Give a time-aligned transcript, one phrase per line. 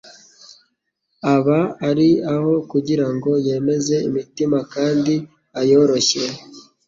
[1.33, 5.13] Aba ari aho kugira ngo yemeze imitima kandi
[5.59, 6.23] ayoroshye.